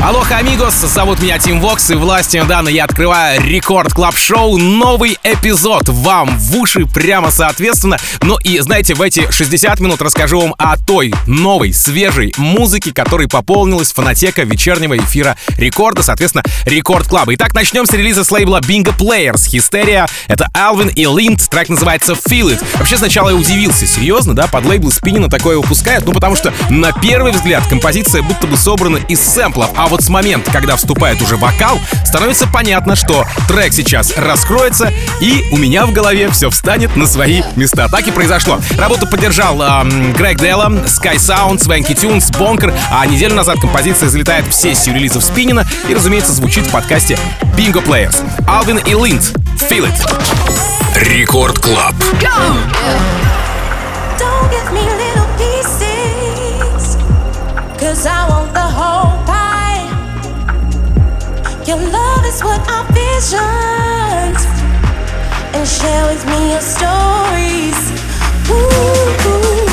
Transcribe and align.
Aloha, 0.00 0.36
amigos, 0.36 0.76
зовут 0.76 1.20
меня 1.20 1.38
Тим 1.38 1.60
Вокс, 1.60 1.90
и 1.90 1.94
властью 1.94 2.44
данной, 2.46 2.68
я 2.68 2.84
открываю 2.84 3.42
Record 3.42 3.92
Club 3.92 4.16
Show 4.16 4.56
новый 4.56 5.18
эпизод 5.24 5.88
вам 5.88 6.38
в 6.38 6.56
уши 6.56 6.86
прямо 6.86 7.32
соответственно. 7.32 7.98
Ну 8.22 8.38
и 8.38 8.60
знаете, 8.60 8.94
в 8.94 9.02
эти 9.02 9.30
60 9.30 9.80
минут 9.80 10.00
расскажу 10.00 10.40
вам 10.40 10.54
о 10.56 10.76
той 10.78 11.12
новой, 11.26 11.72
свежей 11.72 12.32
музыке, 12.38 12.94
которой 12.94 13.26
пополнилась 13.28 13.92
фонотека 13.92 14.44
вечернего 14.44 14.96
эфира 14.96 15.36
рекорда, 15.56 16.04
соответственно, 16.04 16.44
Record 16.64 17.08
Club 17.08 17.25
а. 17.25 17.34
Итак, 17.34 17.52
начнем 17.52 17.84
с 17.84 17.92
релиза 17.92 18.22
с 18.22 18.30
лейбла 18.30 18.60
Bingo 18.60 18.96
Players. 18.96 19.48
Hysteria, 19.48 20.06
это 20.28 20.48
Алвин 20.54 20.88
и 20.88 21.04
Линд, 21.04 21.46
трек 21.50 21.68
называется 21.68 22.12
Feel 22.12 22.52
It. 22.52 22.64
Вообще 22.78 22.96
сначала 22.96 23.30
я 23.30 23.34
удивился, 23.34 23.86
серьезно, 23.86 24.34
да, 24.34 24.46
под 24.46 24.64
лейбл 24.64 24.92
Spinnin 24.92 25.24
а 25.24 25.28
такое 25.28 25.56
выпускают, 25.56 26.06
ну 26.06 26.12
потому 26.12 26.36
что 26.36 26.54
на 26.70 26.92
первый 26.92 27.32
взгляд 27.32 27.66
композиция 27.66 28.22
будто 28.22 28.46
бы 28.46 28.56
собрана 28.56 28.98
из 29.08 29.20
сэмплов, 29.20 29.70
а 29.76 29.87
вот 29.88 30.02
с 30.02 30.08
момента, 30.08 30.50
когда 30.50 30.76
вступает 30.76 31.20
уже 31.22 31.36
вокал, 31.36 31.80
становится 32.04 32.46
понятно, 32.46 32.96
что 32.96 33.26
трек 33.46 33.72
сейчас 33.72 34.16
раскроется, 34.16 34.92
и 35.20 35.46
у 35.50 35.56
меня 35.56 35.86
в 35.86 35.92
голове 35.92 36.30
все 36.30 36.50
встанет 36.50 36.96
на 36.96 37.06
свои 37.06 37.42
места. 37.56 37.88
Так 37.88 38.06
и 38.06 38.10
произошло. 38.10 38.60
Работу 38.78 39.06
поддержал 39.06 39.60
эм, 39.60 40.12
Грег 40.12 40.38
Делла, 40.38 40.68
Sky 40.86 41.16
Sound, 41.16 41.58
Swanky 41.58 41.94
Tunes, 41.94 42.36
Бонкер, 42.36 42.72
а 42.90 43.06
неделю 43.06 43.34
назад 43.34 43.60
композиция 43.60 44.08
залетает 44.08 44.46
в 44.46 44.52
сессию 44.52 44.94
релизов 44.94 45.24
Spinnin 45.24 45.61
а 45.61 45.66
и, 45.88 45.94
разумеется, 45.94 46.32
звучит 46.32 46.66
в 46.66 46.70
подкасте 46.70 47.18
Bingo 47.56 47.84
Players. 47.84 48.22
Алвин 48.46 48.78
и 48.78 48.94
Линд. 48.94 49.22
Feel 49.70 49.88
it. 49.88 49.94
Record 50.96 51.58
Club. 51.58 51.94
Cause 57.78 58.04
I 58.06 58.28
want 58.28 58.37
Your 61.68 61.76
love 61.76 62.24
is 62.24 62.42
what 62.42 62.62
I 62.66 62.82
visioned, 62.96 64.38
and 65.54 65.68
share 65.68 66.06
with 66.06 66.24
me 66.24 66.52
your 66.52 66.62
stories. 66.62 67.78
Ooh, 68.48 69.28
ooh. 69.28 69.67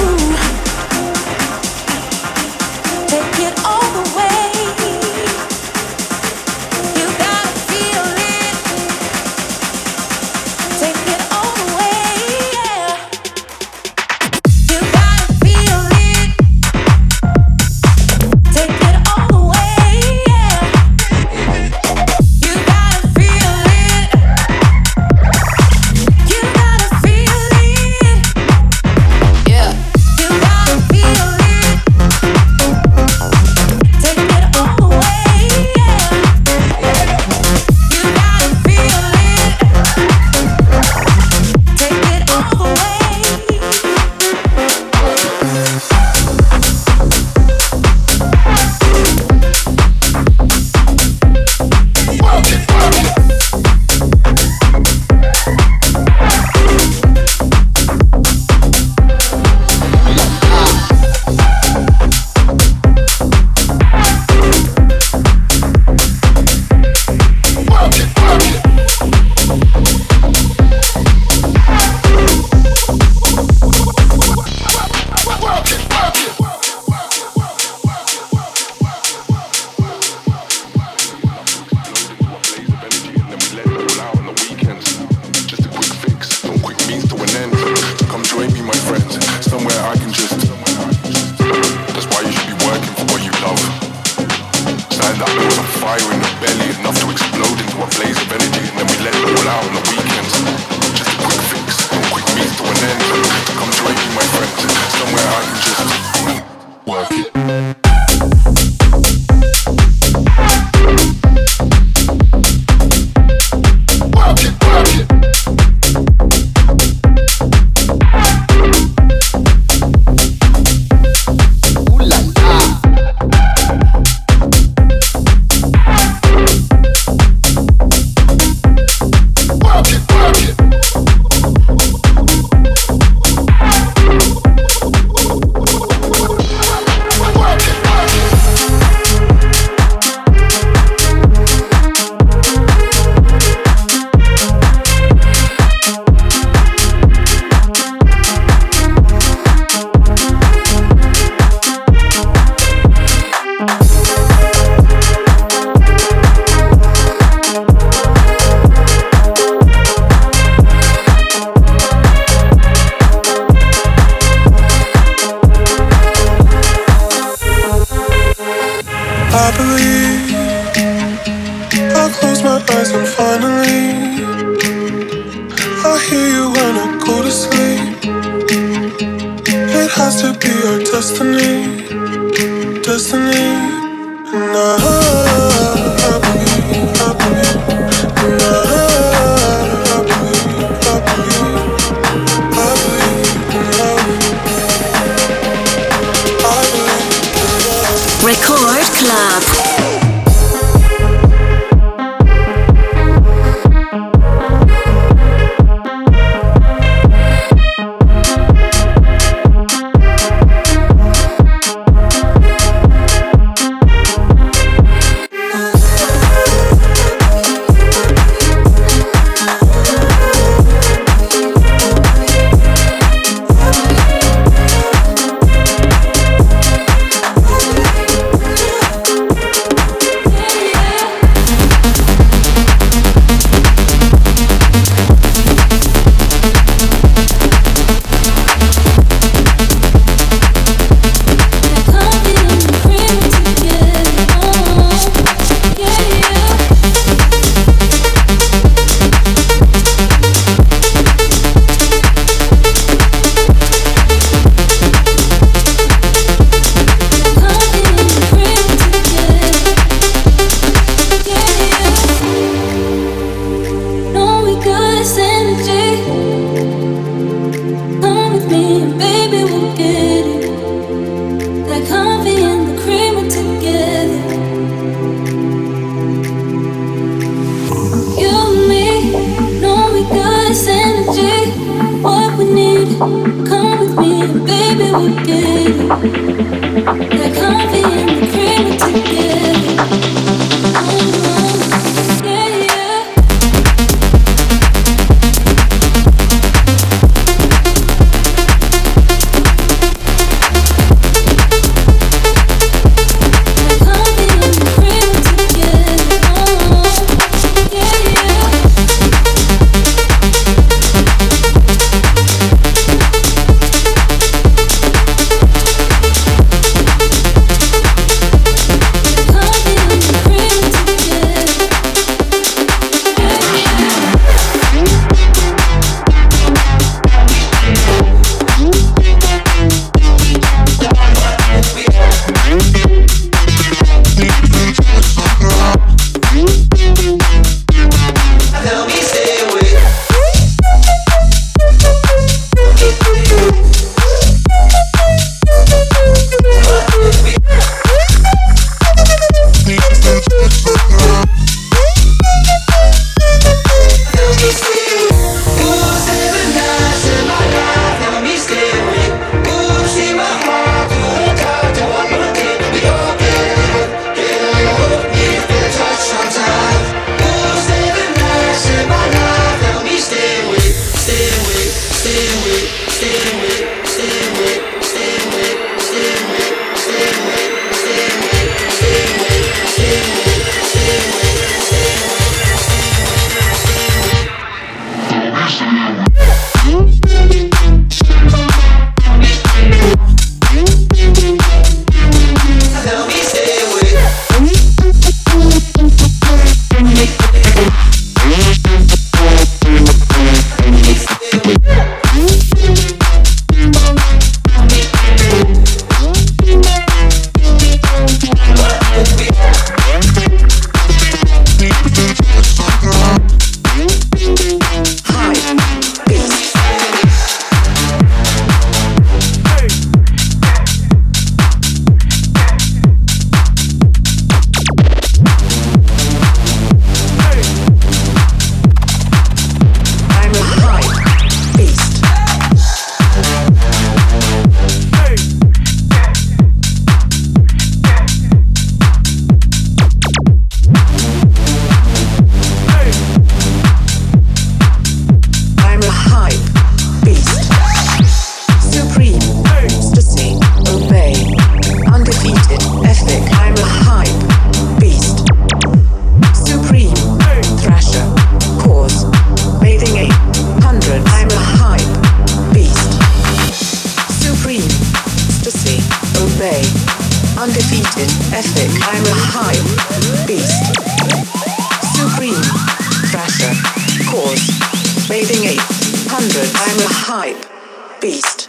East. 478.16 478.48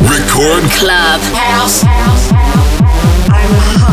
Record 0.00 0.64
Club 0.72 1.20
House. 1.20 1.82
house, 1.82 2.30
house, 2.30 2.78
house 3.30 3.83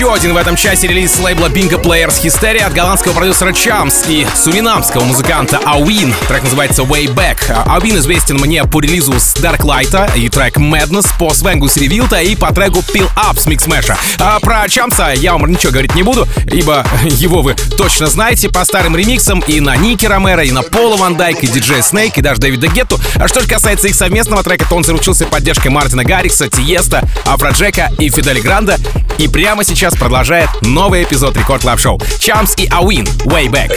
еще 0.00 0.14
один 0.14 0.32
в 0.32 0.38
этом 0.38 0.56
часе 0.56 0.86
релиз 0.86 1.18
лейбла 1.18 1.48
Bingo 1.48 1.78
Players 1.78 2.22
Hysteria 2.22 2.62
от 2.62 2.72
голландского 2.72 3.12
продюсера 3.12 3.52
Чамс 3.52 4.04
и 4.08 4.26
суринамского 4.34 5.04
музыканта 5.04 5.60
Ауин. 5.66 6.14
Трек 6.26 6.42
называется 6.42 6.84
Way 6.84 7.14
Back. 7.14 7.52
Ауин 7.66 7.98
известен 7.98 8.36
мне 8.36 8.64
по 8.64 8.80
релизу 8.80 9.20
с 9.20 9.36
Dark 9.36 9.58
Light 9.58 10.16
и 10.16 10.30
трек 10.30 10.56
Madness, 10.56 11.06
по 11.18 11.34
свенгу 11.34 11.68
с 11.68 11.76
Ревилта 11.76 12.18
и 12.22 12.34
по 12.34 12.50
треку 12.50 12.78
Pill 12.78 13.10
Up 13.14 13.38
с 13.38 13.46
Mixmash. 13.46 13.94
А 14.20 14.40
про 14.40 14.66
Чамса 14.70 15.12
я 15.14 15.32
вам 15.32 15.44
ничего 15.50 15.70
говорить 15.70 15.94
не 15.94 16.02
буду, 16.02 16.26
ибо 16.50 16.86
его 17.04 17.42
вы 17.42 17.54
точно 17.76 18.06
знаете 18.06 18.48
по 18.48 18.64
старым 18.64 18.96
ремиксам 18.96 19.40
и 19.40 19.60
на 19.60 19.76
Ники 19.76 20.06
Ромеро, 20.06 20.44
и 20.44 20.50
на 20.50 20.62
Пола 20.62 20.96
Ван 20.96 21.16
Дайк, 21.16 21.44
и 21.44 21.46
Диджея 21.46 21.82
Снейк, 21.82 22.16
и 22.16 22.22
даже 22.22 22.40
Дэвида 22.40 22.68
Гетту. 22.68 22.98
А 23.16 23.28
что 23.28 23.42
же 23.42 23.48
касается 23.48 23.88
их 23.88 23.94
совместного 23.94 24.42
трека, 24.42 24.64
то 24.66 24.76
он 24.76 24.84
заручился 24.84 25.26
поддержкой 25.26 25.68
Мартина 25.68 26.04
Гаррикса, 26.04 26.48
Тиеста, 26.48 27.06
Афроджека 27.26 27.92
и 27.98 28.08
Фидели 28.08 28.40
Гранда. 28.40 28.78
И 29.18 29.28
прямо 29.28 29.62
сейчас 29.64 29.89
продолжает 29.96 30.50
новый 30.62 31.04
эпизод 31.04 31.36
Рекорд 31.36 31.62
Клаб 31.62 31.80
Шоу. 31.80 31.98
Чамс 32.18 32.54
и 32.56 32.66
Ауин, 32.70 33.04
Way 33.24 33.48
Back. 33.48 33.70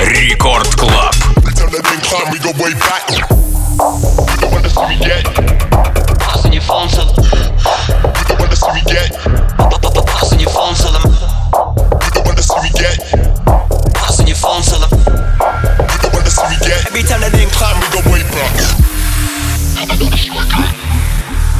Рекорд 0.00 0.74
Клаб. 0.74 1.14
Passing 6.18 6.52
your 6.52 6.62
phone 6.62 6.88
to 6.88 7.04
them. 7.04 7.14
You 7.14 8.38
don't 8.38 8.38
wanna 8.40 8.54
see 8.56 8.72
me 8.72 8.80
get. 8.86 9.14
Passing 9.94 10.40
your 10.40 10.50
phone 10.50 10.76
to 10.76 10.90
them. 10.90 11.04
You 12.02 12.10
don't 12.14 12.26
wanna 12.26 12.42
see 12.42 12.60
me 12.62 12.70
get. 12.74 12.98
Passing 13.94 14.26
your 14.26 14.36
phone 14.36 14.62
to 14.62 14.76
them. 14.78 14.90
You 14.98 15.98
don't 16.02 16.12
wanna 16.14 16.30
see 16.30 16.48
me 16.48 16.56
get. 16.60 16.86
Every 16.86 17.02
time 17.02 17.20
that 17.20 17.32
they 17.32 17.46
climb, 17.46 17.76
we 17.80 17.86
go 17.92 18.00
way 18.10 18.22
back. 18.34 18.52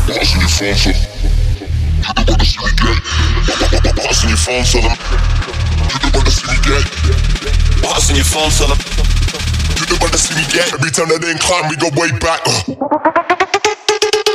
Passing 0.07 0.41
your 0.41 0.49
phone 0.49 0.75
to 0.75 0.93
them. 0.93 1.24
Passing 3.97 4.29
your 4.29 4.37
phone 4.37 4.65
to 4.65 4.81
them. 4.83 4.93
You 5.89 5.99
don't 6.01 6.15
wanna 6.15 6.31
see 6.31 6.47
me 6.51 6.57
get. 6.63 6.85
Passing 7.81 8.17
your 8.17 8.25
phone 8.27 8.51
to. 8.51 8.77
You 9.81 9.87
don't 9.87 10.01
wanna 10.03 10.19
see 10.19 10.35
me 10.35 10.45
get. 10.53 10.75
Every 10.75 10.91
time 10.91 11.09
that 11.09 11.23
they 11.23 11.35
climb, 11.39 11.69
we 11.71 11.77
go 11.77 11.89
way 11.97 12.11
back. 12.21 12.43
Uh. 12.47 14.34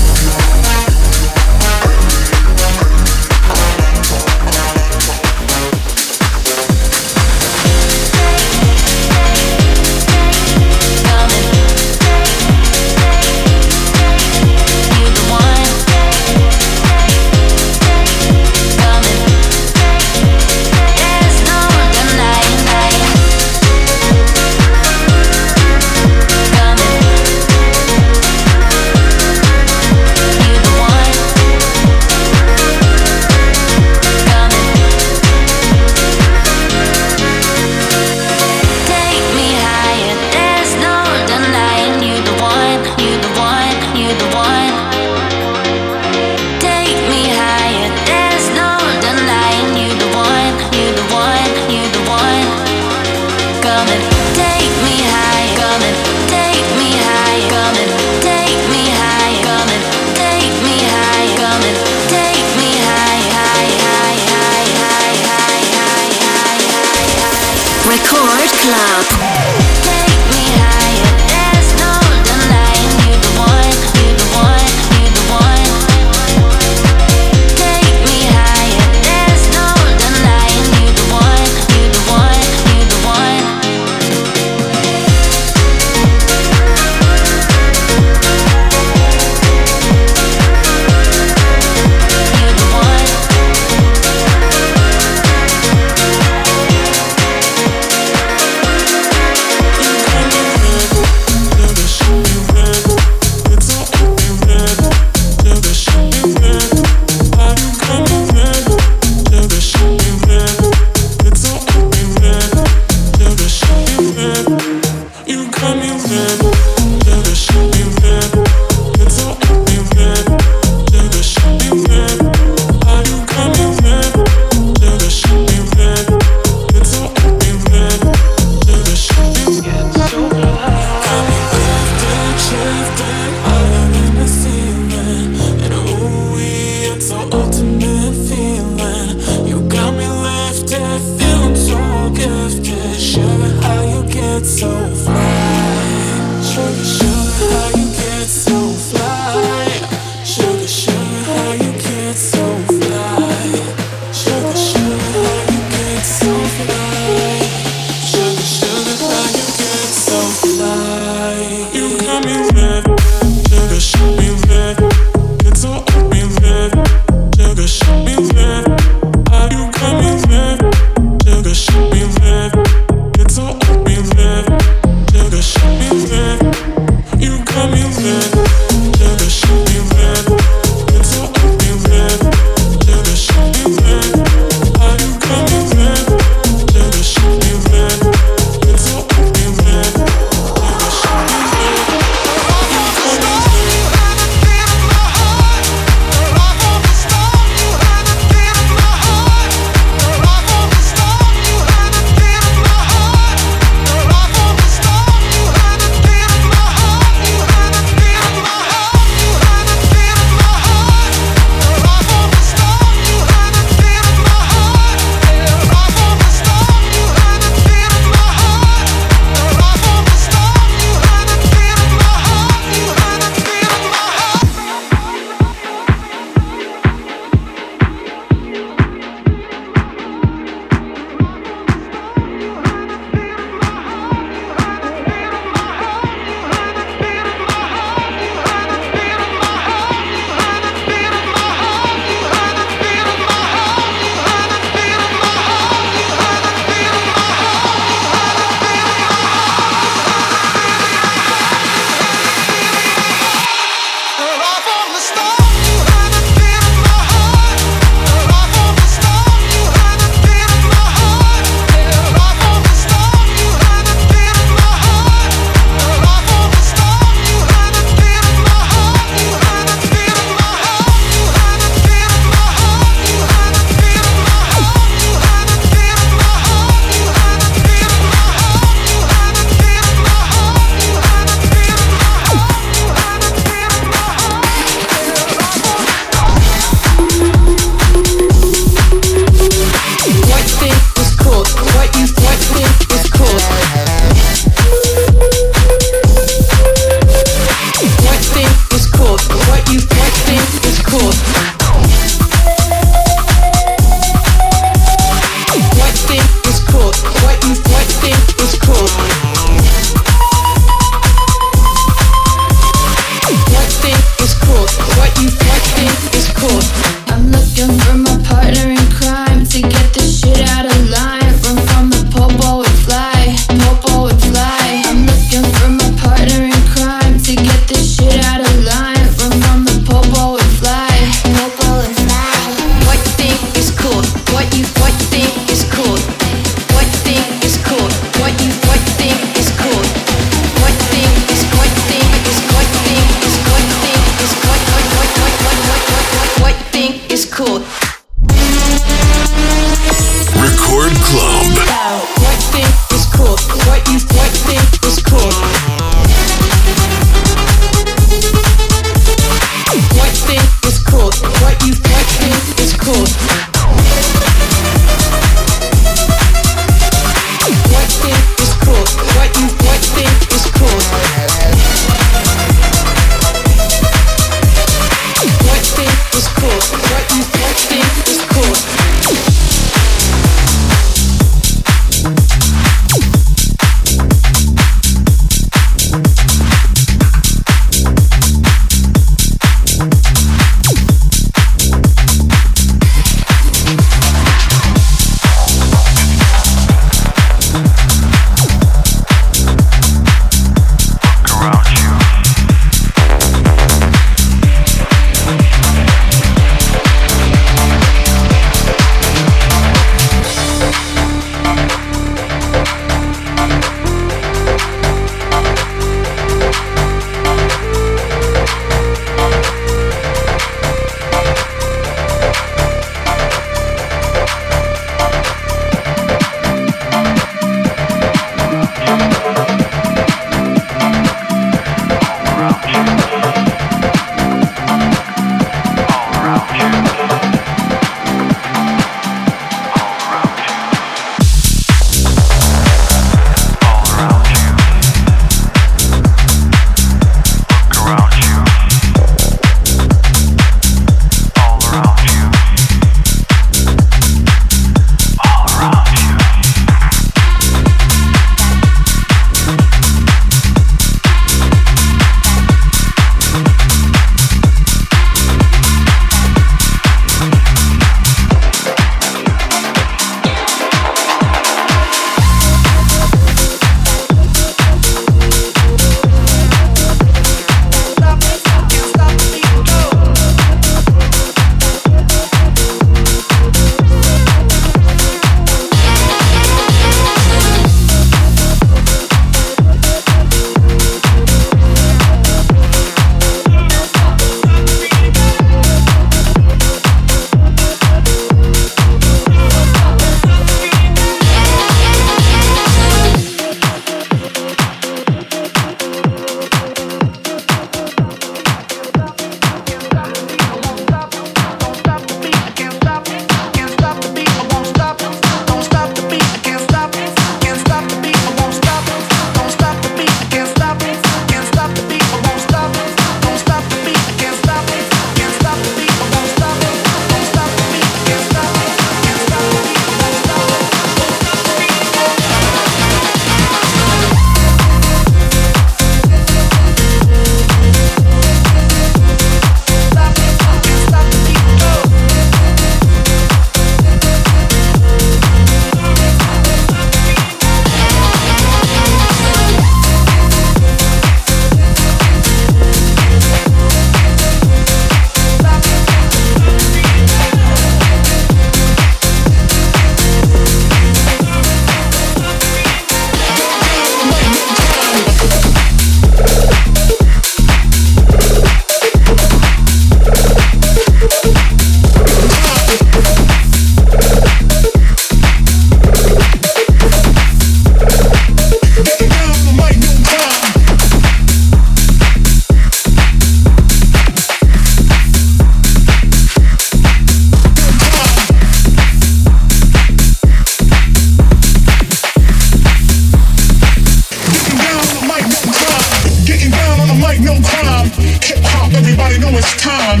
It's 599.38 599.62
time. 599.62 600.00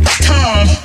It's 0.00 0.26
time. 0.26 0.77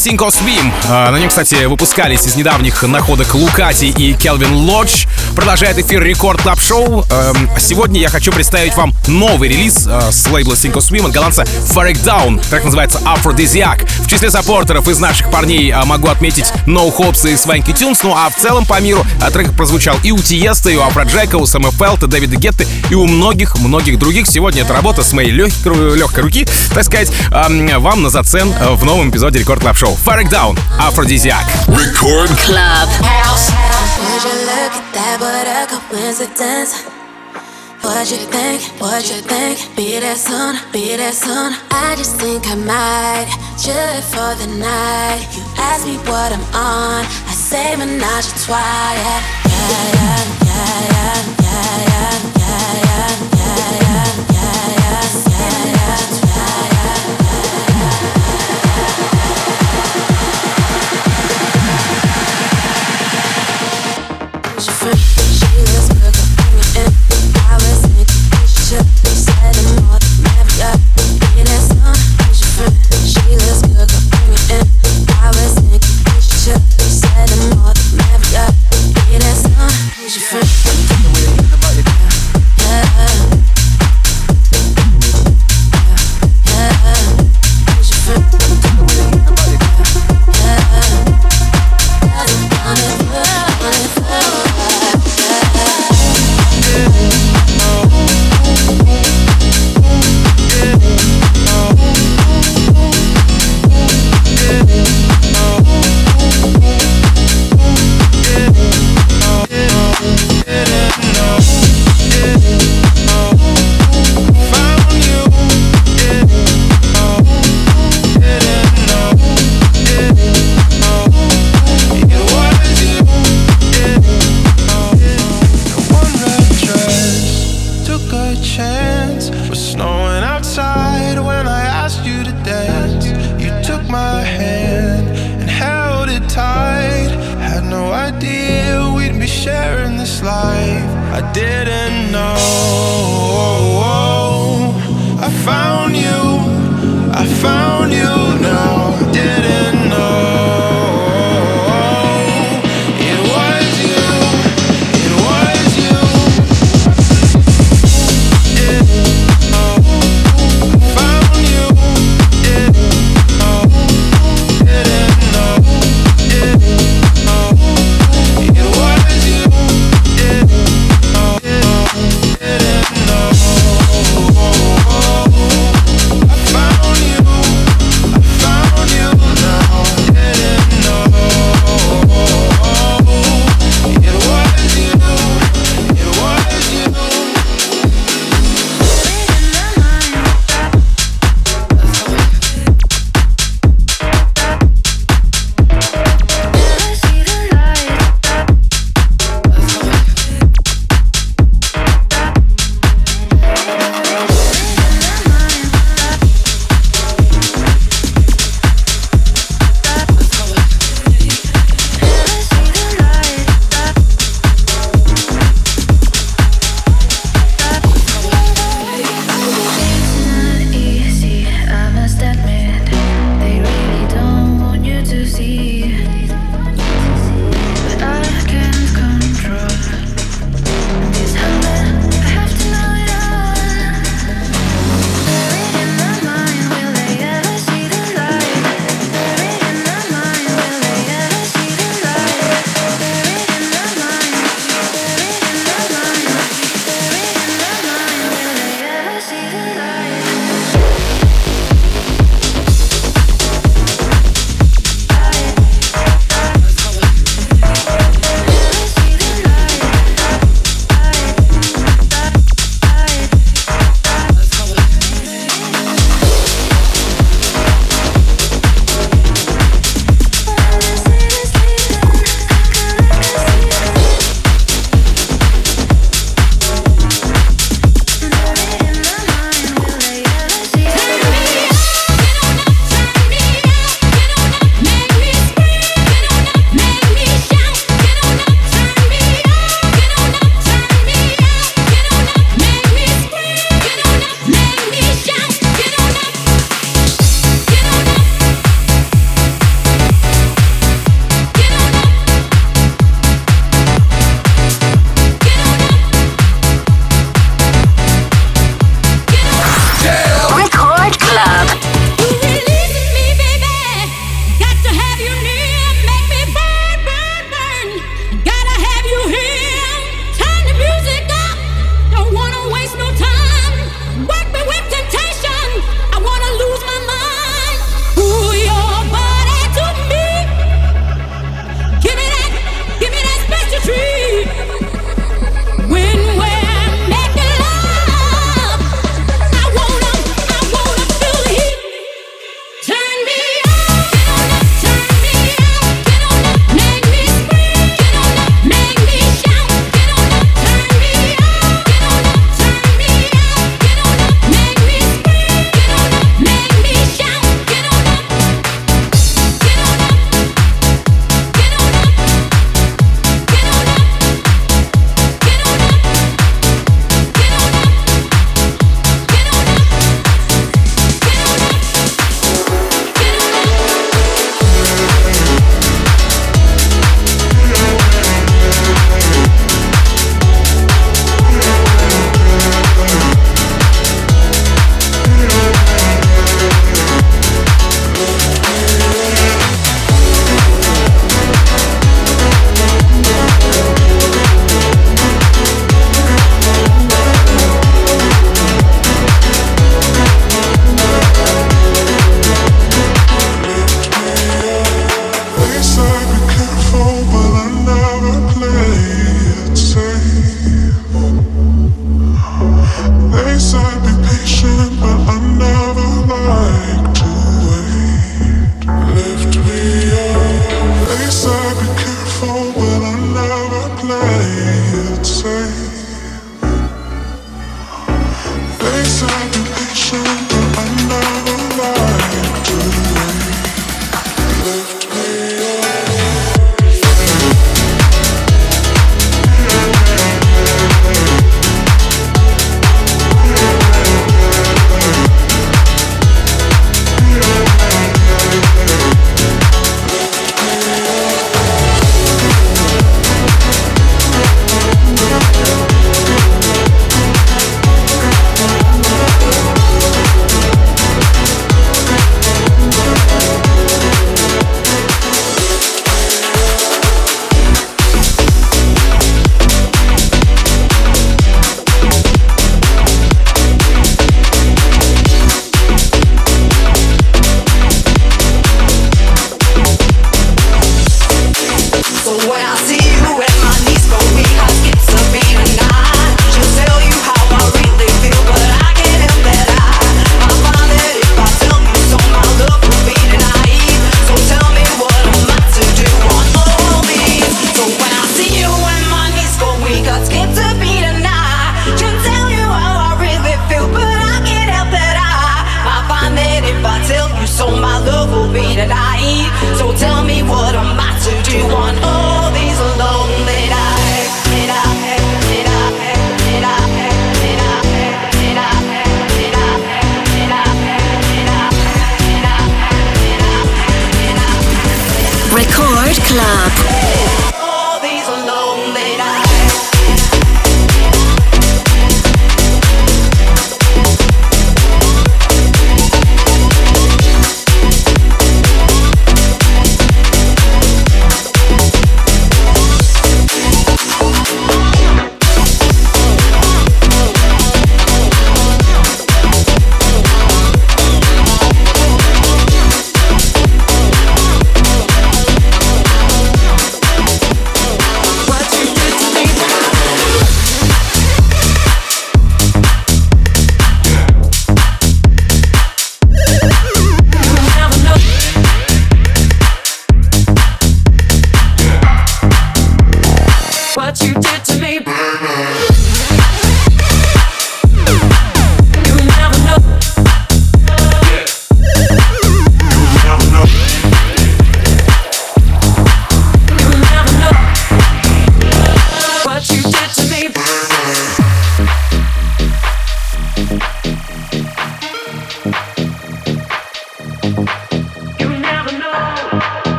Лейбла 0.00 0.28
Sink 0.28 0.29
Or 0.29 0.30
Swim. 0.30 0.72
А, 0.88 1.10
На 1.10 1.18
нем, 1.18 1.28
кстати, 1.28 1.64
выпускались 1.66 2.26
из 2.26 2.36
недавних 2.36 2.82
находок 2.82 3.34
Лукати 3.34 3.86
и 3.86 4.14
Келвин 4.14 4.54
Лодж. 4.54 5.06
Продолжает 5.34 5.78
эфир 5.78 6.02
Record 6.02 6.40
Club 6.42 6.60
Show. 6.60 7.04
Эм, 7.10 7.50
Сегодня 7.58 8.00
я 8.00 8.08
хочу 8.08 8.32
представить 8.32 8.74
вам 8.76 8.94
новый 9.06 9.48
релиз 9.48 9.86
э, 9.86 10.10
с 10.10 10.26
лейбла 10.28 10.54
Sink 10.54 10.70
Or 10.70 10.78
Swim 10.78 11.06
от 11.06 11.12
голландца 11.12 11.42
Ferreck 11.42 12.02
Dawn. 12.02 12.42
Так 12.50 12.64
называется 12.64 13.00
Aphrodisiac. 13.04 13.86
В 14.02 14.08
числе 14.08 14.30
саппортеров 14.30 14.88
из 14.88 14.98
наших 14.98 15.30
парней 15.30 15.70
э, 15.70 15.84
могу 15.84 16.08
отметить 16.08 16.52
No 16.66 16.94
Hopes 16.96 17.30
и 17.32 17.36
Swanky 17.36 17.72
Tunes. 17.72 18.02
Ну 18.02 18.14
а 18.16 18.30
в 18.30 18.36
целом 18.36 18.64
по 18.66 18.80
миру 18.80 19.04
э, 19.22 19.30
трек 19.30 19.52
прозвучал 19.54 19.96
и 20.02 20.12
у 20.12 20.18
Тиеста, 20.18 20.70
и 20.70 20.76
у 20.76 20.82
Афроджека, 20.82 21.36
у 21.36 21.46
Сэма 21.46 21.72
Фелта, 21.72 22.06
Дэвида 22.06 22.36
Гетты 22.36 22.66
и 22.90 22.94
у 22.94 23.06
многих-многих 23.06 23.98
других. 23.98 24.26
Сегодня 24.26 24.62
это 24.62 24.72
работа 24.72 25.02
с 25.02 25.12
моей 25.12 25.30
легкой, 25.30 26.22
руки, 26.22 26.46
так 26.74 26.84
сказать, 26.84 27.10
вам 27.30 28.02
на 28.02 28.10
зацен 28.10 28.52
э, 28.52 28.70
в 28.74 28.84
новом 28.84 29.10
эпизоде 29.10 29.38
Рекорд 29.38 29.60
Клаб 29.60 29.76
Шоу. 29.76 29.89
Farrick 29.96 30.30
Down, 30.30 30.56
Aphrodisiac. 30.78 31.46
Record 31.68 32.30
Club. 32.46 32.88
Would 32.90 34.22
you 34.24 34.36
look 34.46 34.72
at 34.72 34.86
that? 34.94 35.16
What 35.20 35.46
a 35.46 35.66
coincidence. 35.70 36.84
What 37.82 38.10
you 38.10 38.18
think? 38.28 38.62
What 38.80 39.08
you 39.08 39.20
think? 39.22 39.74
Be 39.74 39.98
there 40.00 40.14
soon, 40.14 40.56
be 40.72 40.96
there 40.96 41.12
soon. 41.12 41.54
I 41.70 41.94
just 41.96 42.16
think 42.20 42.46
I 42.46 42.54
might 42.54 43.28
chill 43.58 44.00
for 44.12 44.34
the 44.36 44.46
night. 44.58 45.26
You 45.34 45.42
ask 45.56 45.86
me 45.86 45.96
what 46.08 46.32
I'm 46.32 46.44
on, 46.54 47.04
I 47.04 47.32
say 47.32 47.76
menage 47.76 48.26
a 48.26 48.34
trois. 48.44 48.58
Yeah, 48.58 49.22
yeah, 49.48 49.94
yeah, 49.96 50.24
yeah, 50.44 51.40
yeah, 51.42 51.89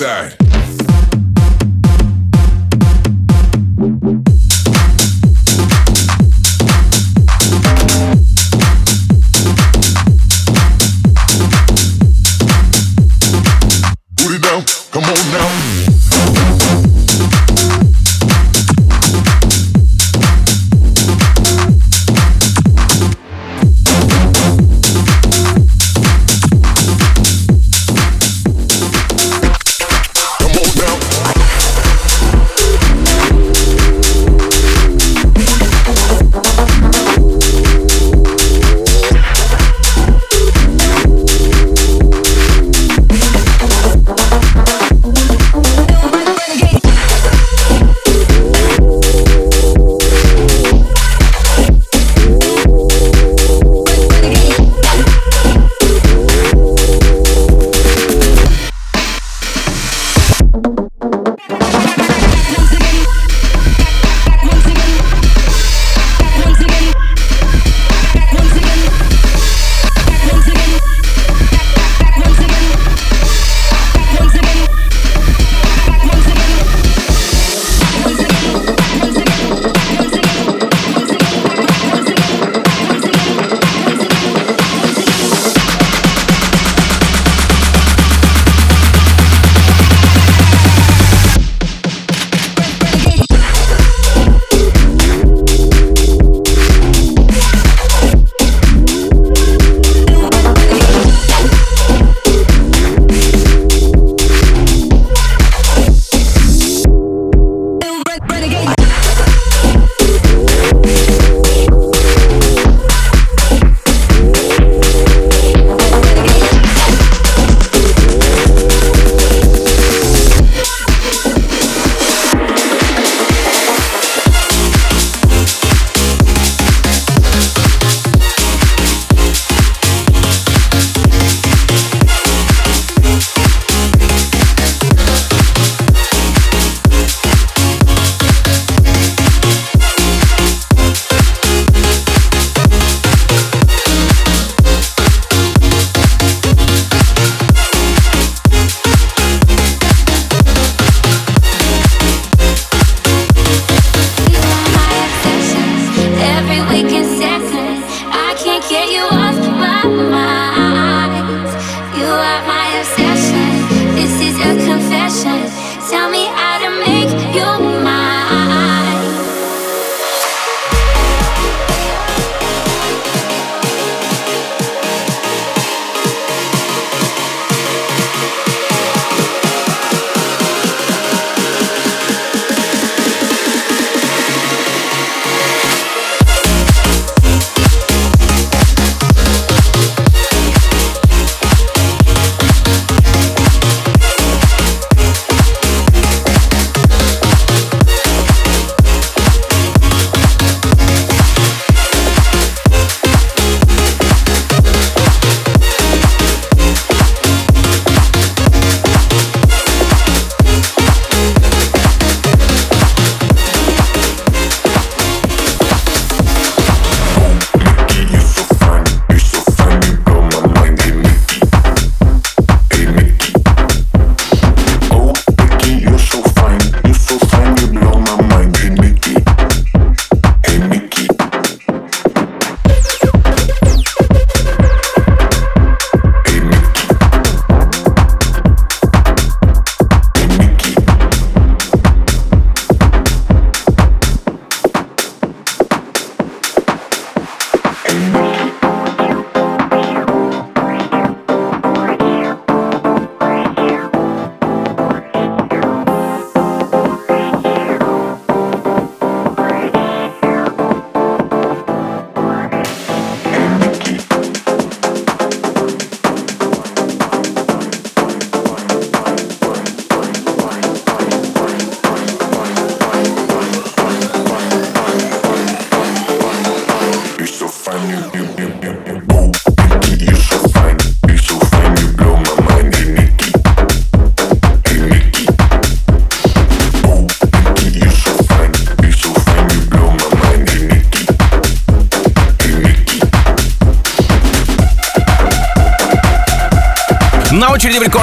side. 0.00 0.39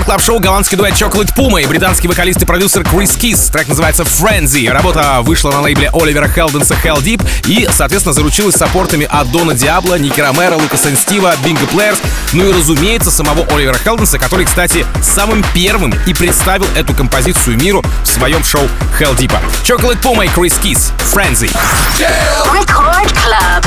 Очереди 0.07 0.15
в 0.15 0.15
рекорд 0.15 0.17
клаб 0.17 0.21
шоу 0.21 0.39
голландский 0.39 0.77
дуэт 0.77 0.93
Chocolate 0.93 1.35
Puma 1.35 1.61
и 1.61 1.65
британский 1.65 2.07
вокалист 2.07 2.41
и 2.41 2.45
продюсер 2.45 2.83
Крис 2.83 3.15
Кис. 3.15 3.49
Трек 3.49 3.67
называется 3.67 4.03
Frenzy. 4.03 4.69
Работа 4.69 5.19
вышла 5.21 5.51
на 5.51 5.61
лейбле 5.61 5.89
Оливера 5.93 6.27
Хелденса 6.27 6.75
Heldeep 6.75 7.25
и, 7.45 7.67
соответственно, 7.71 8.13
заручилась 8.13 8.55
саппортами 8.55 9.07
от 9.09 9.29
Дона 9.31 9.53
Диабло, 9.53 9.97
Ники 9.97 10.19
Ромеро, 10.19 10.55
Лукаса 10.55 10.95
Стива, 10.95 11.33
Bingo 11.43 11.65
Players, 11.67 11.99
ну 12.33 12.49
и, 12.49 12.53
разумеется, 12.53 13.11
самого 13.11 13.45
Оливера 13.53 13.77
Хелденса, 13.77 14.17
который, 14.17 14.45
кстати, 14.45 14.85
самым 15.01 15.43
первым 15.53 15.93
и 16.05 16.13
представил 16.13 16.67
эту 16.75 16.93
композицию 16.93 17.57
миру 17.57 17.83
в 18.03 18.07
своем 18.07 18.43
шоу 18.43 18.63
Heldeep. 18.99 19.33
Chocolate 19.63 20.01
Puma 20.01 20.25
и 20.25 20.29
Крис 20.29 20.57
Кис. 20.57 20.91
Frenzy. 21.13 21.51
Record 22.53 23.13
Club. 23.25 23.65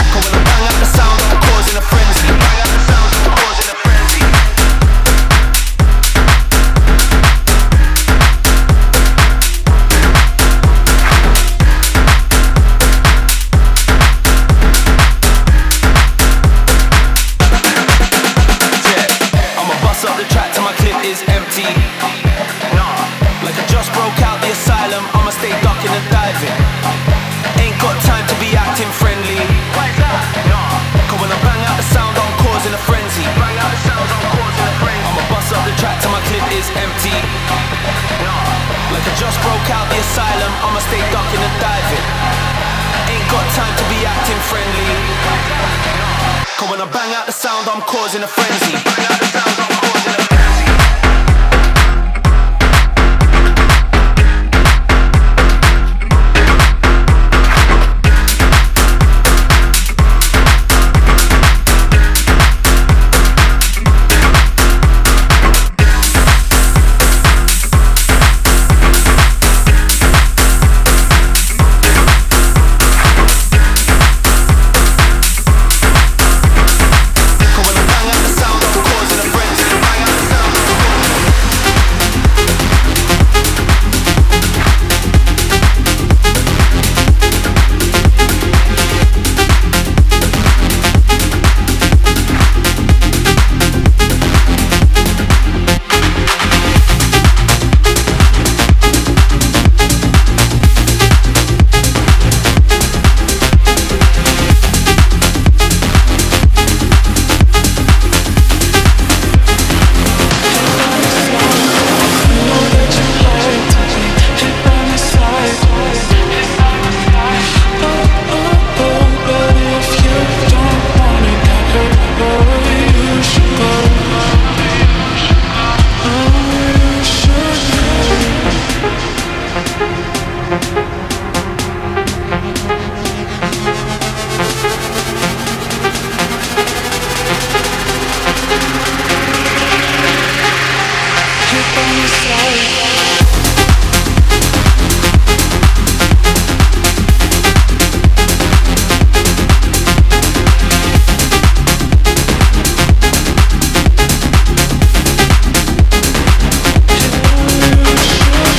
I 46.81 46.91
bang 46.91 47.15
out 47.15 47.27
the 47.27 47.33
sound, 47.33 47.69
I'm 47.69 47.83
causing 47.83 48.23
a 48.23 48.27
frenzy. 48.27 49.20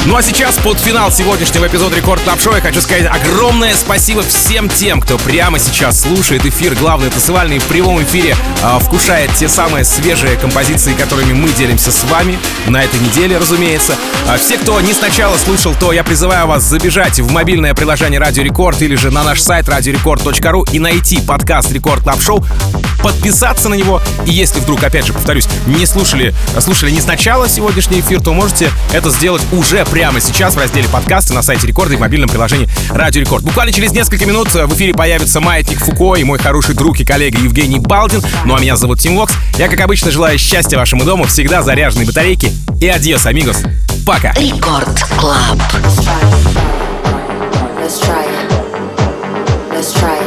Ну 0.08 0.16
а 0.16 0.24
сейчас 0.24 0.58
под 0.58 0.80
финал 0.80 1.12
сегодняшнего 1.12 1.68
эпизода 1.68 1.96
Record 1.96 2.24
Club 2.24 2.40
Show 2.42 2.56
я 2.56 2.62
хочу 2.62 2.82
сказать 2.82 3.06
огромное 3.06 3.76
спасибо 3.76 4.24
всем 4.24 4.68
тем, 4.68 5.00
кто 5.00 5.20
прямо 5.20 5.60
сейчас 5.60 6.02
слушает 6.02 6.44
эфир, 6.44 6.74
главный 6.74 7.12
танцевальный 7.12 7.60
в 7.60 7.66
прямом 7.66 8.02
эфире, 8.02 8.36
э, 8.64 8.80
вкушает 8.80 9.30
те 9.36 9.48
самые 9.48 9.86
свежие 9.86 10.38
композиции, 10.38 10.94
которыми 10.94 11.34
мы 11.34 11.50
делимся 11.50 11.92
с 11.92 12.04
вами 12.06 12.40
на 12.68 12.84
этой 12.84 13.00
неделе, 13.00 13.38
разумеется. 13.38 13.96
А 14.28 14.38
все, 14.38 14.58
кто 14.58 14.82
не 14.82 14.94
сначала 14.94 15.38
слушал, 15.38 15.76
то 15.80 15.92
я 15.92 16.04
призываю 16.04 16.48
вас 16.48 16.64
забежать 16.64 17.20
в 17.20 17.32
мобильное 17.32 17.76
приложение 17.76 18.20
Радио 18.20 18.42
Рекорд 18.44 18.82
или 18.82 18.96
же 18.96 19.12
на 19.12 19.24
наш 19.24 19.40
сайт 19.40 19.70
радиорекорд.ру 19.70 20.66
и 20.72 20.80
найти 20.80 21.22
подкаст 21.22 21.72
Record 21.72 22.02
Club 22.02 22.20
Show, 22.20 22.44
подписаться 23.04 23.70
на 23.70 23.76
него. 23.76 24.02
И 24.26 24.32
если 24.32 24.60
вдруг, 24.60 24.84
опять 24.84 25.06
же, 25.06 25.14
повторюсь, 25.14 25.48
не 25.68 25.86
слушали, 25.86 26.34
слушали 26.60 26.90
не 26.90 27.02
сначала 27.02 27.48
сегодняшний 27.48 28.00
эфир, 28.00 28.20
то 28.20 28.34
можете 28.34 28.72
это 28.94 29.12
сделать 29.12 29.44
уже 29.52 29.86
прямо 29.92 30.22
сейчас 30.22 30.56
в 30.56 30.58
разделе 30.58 30.88
подкасты 30.88 31.34
на 31.34 31.42
сайте 31.42 31.68
Рекорда 31.68 31.96
и 31.96 31.98
в 31.98 32.00
мобильном 32.00 32.30
приложении 32.30 32.70
Радио 32.92 33.22
Рекорд. 33.22 33.44
Буквально 33.44 33.74
через 33.74 33.92
несколько 33.92 34.26
минут 34.26 34.48
в 34.54 34.74
эфире 34.74 34.94
появится 34.94 35.42
Маятник 35.42 35.80
Фуко 35.80 36.16
и 36.16 36.24
мой 36.24 36.40
хороший 36.40 36.76
друг 36.76 36.98
и 37.02 37.06
коллега 37.06 37.38
Евгений 37.38 37.78
Балдин. 37.78 38.24
Ну 38.46 38.56
а 38.56 38.60
меня 38.60 38.78
зовут 38.78 39.02
Тим 39.02 39.18
Вокс. 39.18 39.34
Я, 39.58 39.68
как 39.68 39.82
обычно, 39.82 40.10
желаю 40.10 40.40
счастья 40.40 40.78
вашему 40.78 41.04
дому, 41.04 41.26
всегда 41.26 41.62
заряженной 41.62 42.06
батарейки. 42.06 42.54
И 42.80 42.88
adiós, 42.88 43.26
amigos. 43.26 43.64
Пока. 44.08 44.32
Record 44.34 45.04
Club. 45.20 45.60
Let's 47.78 48.00
try 48.00 48.24
it. 48.24 48.52
Let's 49.74 49.94
try 49.94 50.16
it. 50.16 50.21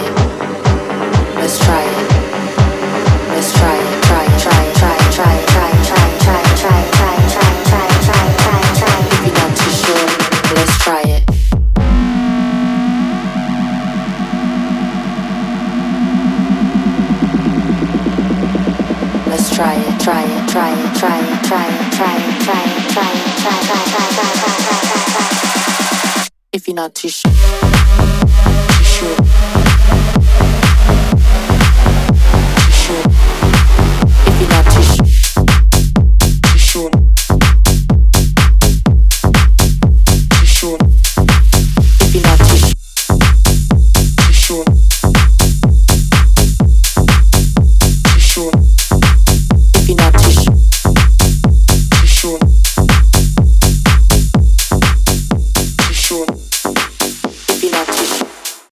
Illuminatis. 26.85 27.84